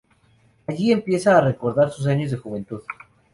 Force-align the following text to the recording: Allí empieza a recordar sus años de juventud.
Allí 0.65 0.91
empieza 0.91 1.37
a 1.37 1.41
recordar 1.41 1.91
sus 1.91 2.07
años 2.07 2.31
de 2.31 2.37
juventud. 2.37 2.81